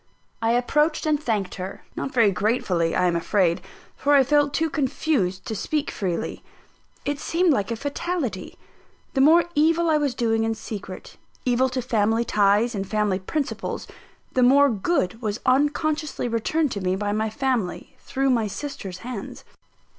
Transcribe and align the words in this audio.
I 0.41 0.53
approached 0.53 1.05
and 1.05 1.21
thanked 1.21 1.53
her; 1.61 1.83
not 1.95 2.11
very 2.11 2.31
gratefully, 2.31 2.95
I 2.95 3.05
am 3.05 3.15
afraid, 3.15 3.61
for 3.95 4.15
I 4.15 4.23
felt 4.23 4.51
too 4.51 4.67
confused 4.67 5.45
to 5.45 5.55
speak 5.55 5.91
freely. 5.91 6.43
It 7.05 7.19
seemed 7.19 7.53
like 7.53 7.69
a 7.69 7.75
fatality. 7.75 8.57
The 9.13 9.21
more 9.21 9.43
evil 9.53 9.91
I 9.91 9.99
was 9.99 10.15
doing 10.15 10.43
in 10.43 10.55
secret, 10.55 11.17
evil 11.45 11.69
to 11.69 11.83
family 11.83 12.25
ties 12.25 12.73
and 12.73 12.89
family 12.89 13.19
principles, 13.19 13.85
the 14.33 14.41
more 14.41 14.71
good 14.71 15.21
was 15.21 15.39
unconsciously 15.45 16.27
returned 16.27 16.71
to 16.71 16.81
me 16.81 16.95
by 16.95 17.11
my 17.11 17.29
family, 17.29 17.95
through 18.01 18.31
my 18.31 18.47
sister's 18.47 18.97
hands. 19.05 19.43